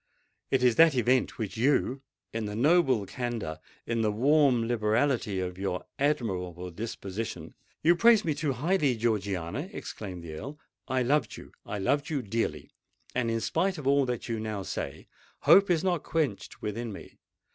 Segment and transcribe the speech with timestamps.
[0.49, 5.85] It is that event, which you—in the noble candour, in the warm liberality of your
[5.99, 10.57] admirable disposition——" "You praise me too highly, Georgiana," exclaimed the Earl.
[10.87, 12.71] "I loved you—I love you dearly;
[13.13, 15.07] and in spite of all that you now say,
[15.41, 17.19] hope is not quenched within me.